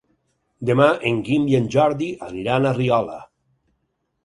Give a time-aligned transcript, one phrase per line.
[0.69, 3.21] Demà en Guim i en Jordi aniran a Riola.